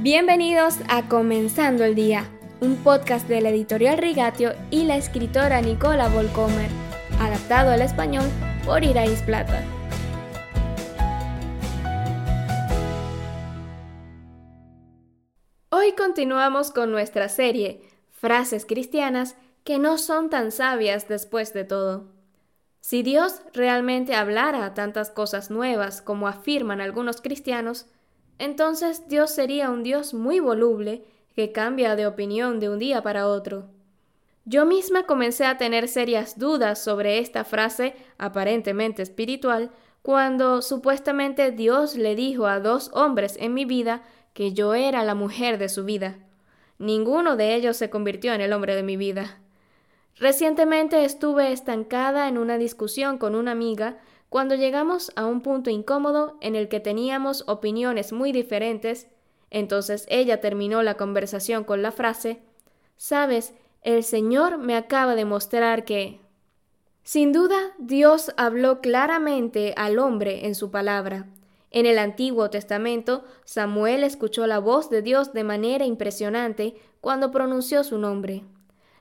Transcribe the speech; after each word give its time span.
Bienvenidos 0.00 0.76
a 0.90 1.08
Comenzando 1.08 1.82
el 1.82 1.94
Día, 1.94 2.28
un 2.60 2.76
podcast 2.76 3.26
de 3.28 3.40
la 3.40 3.48
editorial 3.48 3.96
Rigatio 3.96 4.52
y 4.70 4.84
la 4.84 4.98
escritora 4.98 5.62
Nicola 5.62 6.10
Volcomer, 6.10 6.68
adaptado 7.18 7.70
al 7.70 7.80
español 7.80 8.26
por 8.66 8.84
Irais 8.84 9.22
Plata. 9.22 9.64
Hoy 15.70 15.92
continuamos 15.96 16.72
con 16.72 16.92
nuestra 16.92 17.30
serie 17.30 17.80
Frases 18.10 18.66
cristianas 18.66 19.34
que 19.64 19.78
no 19.78 19.96
son 19.96 20.28
tan 20.28 20.52
sabias 20.52 21.08
después 21.08 21.54
de 21.54 21.64
todo. 21.64 22.12
Si 22.80 23.02
Dios 23.02 23.40
realmente 23.54 24.14
hablara 24.14 24.74
tantas 24.74 25.08
cosas 25.08 25.50
nuevas 25.50 26.02
como 26.02 26.28
afirman 26.28 26.82
algunos 26.82 27.22
cristianos, 27.22 27.86
entonces 28.38 29.08
Dios 29.08 29.30
sería 29.30 29.70
un 29.70 29.82
Dios 29.82 30.14
muy 30.14 30.40
voluble 30.40 31.04
que 31.34 31.52
cambia 31.52 31.96
de 31.96 32.06
opinión 32.06 32.60
de 32.60 32.68
un 32.68 32.78
día 32.78 33.02
para 33.02 33.26
otro. 33.26 33.68
Yo 34.44 34.64
misma 34.64 35.06
comencé 35.06 35.44
a 35.44 35.58
tener 35.58 35.88
serias 35.88 36.38
dudas 36.38 36.82
sobre 36.82 37.18
esta 37.18 37.44
frase 37.44 37.94
aparentemente 38.16 39.02
espiritual 39.02 39.70
cuando 40.02 40.62
supuestamente 40.62 41.50
Dios 41.50 41.96
le 41.96 42.14
dijo 42.14 42.46
a 42.46 42.60
dos 42.60 42.90
hombres 42.94 43.36
en 43.40 43.54
mi 43.54 43.64
vida 43.64 44.02
que 44.34 44.52
yo 44.52 44.74
era 44.74 45.02
la 45.02 45.16
mujer 45.16 45.58
de 45.58 45.68
su 45.68 45.84
vida. 45.84 46.18
Ninguno 46.78 47.36
de 47.36 47.54
ellos 47.54 47.76
se 47.76 47.90
convirtió 47.90 48.34
en 48.34 48.40
el 48.40 48.52
hombre 48.52 48.76
de 48.76 48.82
mi 48.82 48.96
vida. 48.96 49.40
Recientemente 50.14 51.04
estuve 51.04 51.52
estancada 51.52 52.28
en 52.28 52.38
una 52.38 52.56
discusión 52.56 53.18
con 53.18 53.34
una 53.34 53.50
amiga 53.50 53.98
cuando 54.36 54.54
llegamos 54.54 55.12
a 55.16 55.24
un 55.24 55.40
punto 55.40 55.70
incómodo 55.70 56.36
en 56.42 56.56
el 56.56 56.68
que 56.68 56.78
teníamos 56.78 57.44
opiniones 57.46 58.12
muy 58.12 58.32
diferentes, 58.32 59.06
entonces 59.48 60.04
ella 60.10 60.42
terminó 60.42 60.82
la 60.82 60.98
conversación 60.98 61.64
con 61.64 61.80
la 61.80 61.90
frase 61.90 62.42
Sabes, 62.98 63.54
el 63.80 64.04
Señor 64.04 64.58
me 64.58 64.76
acaba 64.76 65.14
de 65.14 65.24
mostrar 65.24 65.86
que... 65.86 66.20
Sin 67.02 67.32
duda, 67.32 67.56
Dios 67.78 68.30
habló 68.36 68.82
claramente 68.82 69.72
al 69.74 69.98
hombre 69.98 70.44
en 70.44 70.54
su 70.54 70.70
palabra. 70.70 71.24
En 71.70 71.86
el 71.86 71.98
Antiguo 71.98 72.50
Testamento, 72.50 73.24
Samuel 73.46 74.04
escuchó 74.04 74.46
la 74.46 74.58
voz 74.58 74.90
de 74.90 75.00
Dios 75.00 75.32
de 75.32 75.44
manera 75.44 75.86
impresionante 75.86 76.76
cuando 77.00 77.30
pronunció 77.30 77.84
su 77.84 77.96
nombre. 77.96 78.44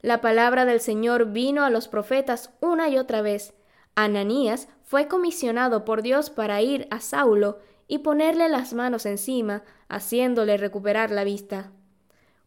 La 0.00 0.20
palabra 0.20 0.64
del 0.64 0.78
Señor 0.78 1.32
vino 1.32 1.64
a 1.64 1.70
los 1.70 1.88
profetas 1.88 2.52
una 2.60 2.88
y 2.88 2.98
otra 2.98 3.20
vez, 3.20 3.52
Ananías 3.94 4.68
fue 4.82 5.08
comisionado 5.08 5.84
por 5.84 6.02
Dios 6.02 6.30
para 6.30 6.60
ir 6.62 6.86
a 6.90 7.00
Saulo 7.00 7.58
y 7.86 7.98
ponerle 7.98 8.48
las 8.48 8.72
manos 8.72 9.06
encima, 9.06 9.62
haciéndole 9.88 10.56
recuperar 10.56 11.10
la 11.10 11.24
vista. 11.24 11.70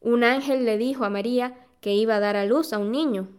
Un 0.01 0.23
ángel 0.23 0.65
le 0.65 0.77
dijo 0.77 1.05
a 1.05 1.09
María 1.09 1.55
que 1.79 1.93
iba 1.93 2.15
a 2.15 2.19
dar 2.19 2.35
a 2.35 2.45
luz 2.45 2.73
a 2.73 2.79
un 2.79 2.91
niño. 2.91 3.29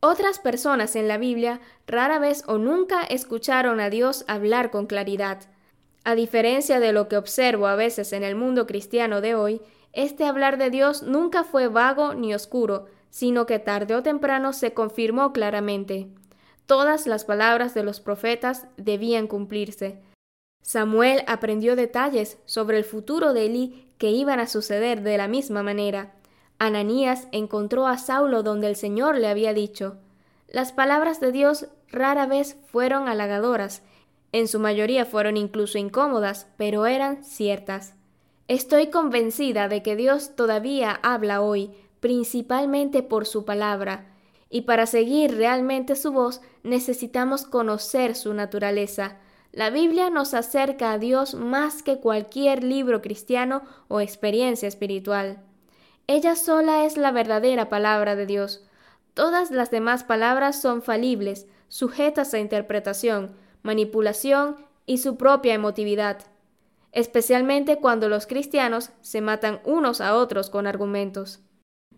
Otras 0.00 0.38
personas 0.38 0.96
en 0.96 1.08
la 1.08 1.16
Biblia 1.16 1.60
rara 1.86 2.18
vez 2.18 2.44
o 2.46 2.58
nunca 2.58 3.02
escucharon 3.04 3.80
a 3.80 3.88
Dios 3.88 4.24
hablar 4.28 4.70
con 4.70 4.86
claridad. 4.86 5.40
A 6.04 6.14
diferencia 6.14 6.78
de 6.78 6.92
lo 6.92 7.08
que 7.08 7.16
observo 7.16 7.66
a 7.66 7.76
veces 7.76 8.12
en 8.12 8.22
el 8.22 8.34
mundo 8.34 8.66
cristiano 8.66 9.22
de 9.22 9.34
hoy, 9.34 9.62
este 9.94 10.24
hablar 10.24 10.58
de 10.58 10.68
Dios 10.68 11.02
nunca 11.02 11.44
fue 11.44 11.68
vago 11.68 12.12
ni 12.12 12.34
oscuro, 12.34 12.86
sino 13.08 13.46
que 13.46 13.58
tarde 13.58 13.94
o 13.94 14.02
temprano 14.02 14.52
se 14.52 14.74
confirmó 14.74 15.32
claramente. 15.32 16.08
Todas 16.66 17.06
las 17.06 17.24
palabras 17.24 17.74
de 17.74 17.82
los 17.82 18.00
profetas 18.00 18.66
debían 18.76 19.26
cumplirse. 19.26 20.00
Samuel 20.62 21.22
aprendió 21.26 21.76
detalles 21.76 22.38
sobre 22.46 22.78
el 22.78 22.84
futuro 22.84 23.34
de 23.34 23.46
Elí 23.46 23.88
que 23.98 24.10
iban 24.10 24.40
a 24.40 24.46
suceder 24.46 25.02
de 25.02 25.18
la 25.18 25.28
misma 25.28 25.62
manera. 25.62 26.14
Ananías 26.58 27.28
encontró 27.32 27.86
a 27.86 27.98
Saulo 27.98 28.42
donde 28.42 28.68
el 28.68 28.76
Señor 28.76 29.18
le 29.18 29.28
había 29.28 29.52
dicho. 29.52 29.98
Las 30.48 30.72
palabras 30.72 31.20
de 31.20 31.32
Dios 31.32 31.66
rara 31.88 32.26
vez 32.26 32.56
fueron 32.66 33.08
halagadoras, 33.08 33.82
en 34.32 34.48
su 34.48 34.58
mayoría 34.58 35.04
fueron 35.04 35.36
incluso 35.36 35.78
incómodas, 35.78 36.48
pero 36.56 36.86
eran 36.86 37.22
ciertas. 37.22 37.94
Estoy 38.48 38.88
convencida 38.88 39.68
de 39.68 39.82
que 39.82 39.96
Dios 39.96 40.34
todavía 40.34 40.98
habla 41.02 41.40
hoy, 41.40 41.70
principalmente 42.00 43.02
por 43.02 43.26
su 43.26 43.44
palabra, 43.44 44.13
y 44.50 44.62
para 44.62 44.86
seguir 44.86 45.36
realmente 45.36 45.96
su 45.96 46.12
voz 46.12 46.40
necesitamos 46.62 47.44
conocer 47.44 48.14
su 48.14 48.34
naturaleza. 48.34 49.18
La 49.52 49.70
Biblia 49.70 50.10
nos 50.10 50.34
acerca 50.34 50.92
a 50.92 50.98
Dios 50.98 51.34
más 51.34 51.82
que 51.82 51.98
cualquier 51.98 52.64
libro 52.64 53.02
cristiano 53.02 53.62
o 53.88 54.00
experiencia 54.00 54.66
espiritual. 54.66 55.42
Ella 56.06 56.36
sola 56.36 56.84
es 56.84 56.96
la 56.96 57.12
verdadera 57.12 57.68
palabra 57.68 58.16
de 58.16 58.26
Dios. 58.26 58.64
Todas 59.14 59.50
las 59.50 59.70
demás 59.70 60.04
palabras 60.04 60.60
son 60.60 60.82
falibles, 60.82 61.46
sujetas 61.68 62.34
a 62.34 62.38
interpretación, 62.38 63.36
manipulación 63.62 64.56
y 64.86 64.98
su 64.98 65.16
propia 65.16 65.54
emotividad, 65.54 66.18
especialmente 66.92 67.78
cuando 67.78 68.08
los 68.08 68.26
cristianos 68.26 68.90
se 69.00 69.20
matan 69.20 69.60
unos 69.64 70.00
a 70.00 70.16
otros 70.16 70.50
con 70.50 70.66
argumentos. 70.66 71.40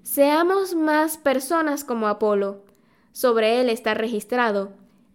Seamos 0.07 0.77
más 0.77 1.19
personas 1.19 1.83
como 1.83 2.07
Apolo. 2.07 2.63
Sobre 3.11 3.61
él 3.61 3.69
está 3.69 3.93
registrado. 3.93 4.71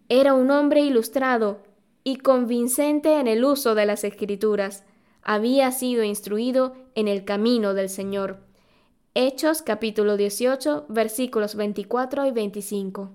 Era 0.09 0.33
un 0.33 0.51
hombre 0.51 0.81
ilustrado 0.81 1.63
y 2.03 2.17
convincente 2.17 3.17
en 3.17 3.27
el 3.27 3.45
uso 3.45 3.73
de 3.73 3.85
las 3.85 4.03
escrituras. 4.03 4.83
Había 5.23 5.71
sido 5.71 6.03
instruido 6.03 6.75
en 6.93 7.07
el 7.07 7.23
camino 7.23 7.73
del 7.73 7.87
Señor. 7.87 8.39
Hechos 9.15 9.61
capítulo 9.61 10.17
18 10.17 10.87
versículos 10.89 11.55
24 11.55 12.25
y 12.25 12.31
25. 12.31 13.11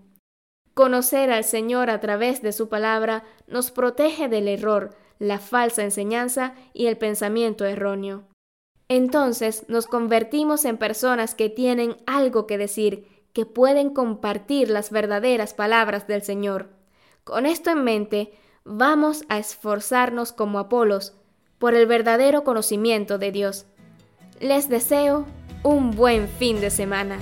Conocer 0.72 1.31
al 1.31 1.44
Señor 1.44 1.91
a 1.91 2.00
través 2.00 2.41
de 2.41 2.53
su 2.53 2.70
palabra 2.70 3.22
nos 3.48 3.70
protege 3.70 4.28
del 4.28 4.48
error, 4.48 4.97
la 5.19 5.38
falsa 5.38 5.84
enseñanza 5.84 6.54
y 6.72 6.87
el 6.87 6.97
pensamiento 6.97 7.66
erróneo. 7.66 8.25
Entonces 8.88 9.64
nos 9.69 9.86
convertimos 9.86 10.64
en 10.64 10.76
personas 10.76 11.34
que 11.34 11.48
tienen 11.48 11.97
algo 12.06 12.47
que 12.47 12.58
decir, 12.58 13.08
que 13.32 13.44
pueden 13.44 13.91
compartir 13.91 14.70
las 14.70 14.91
verdaderas 14.91 15.54
palabras 15.54 16.06
del 16.06 16.22
Señor. 16.22 16.70
Con 17.25 17.44
esto 17.46 17.70
en 17.70 17.84
mente, 17.84 18.32
vamos 18.64 19.25
a 19.28 19.38
esforzarnos 19.38 20.32
como 20.32 20.58
Apolos 20.58 21.14
por 21.58 21.75
el 21.75 21.86
verdadero 21.86 22.44
conocimiento 22.44 23.19
de 23.19 23.32
Dios. 23.32 23.66
Les 24.41 24.69
deseo 24.69 25.26
un 25.62 25.91
buen 25.91 26.28
fin 26.28 26.60
de 26.60 26.70
semana. 26.70 27.19